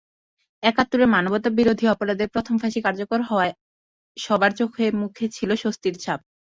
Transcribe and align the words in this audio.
একাত্তরের 0.63 1.07
মানবতাবিরোধী 1.07 1.85
অপরাধের 1.87 2.29
প্রথম 2.29 2.55
ফাঁসি 2.57 2.79
কার্যকর 2.81 3.19
হওয়ায় 3.21 3.53
সবার 4.17 4.51
চোখেমুখে 4.59 5.25
ছিল 5.35 5.49
স্বস্তির 5.55 5.95
ছাপ। 5.95 6.19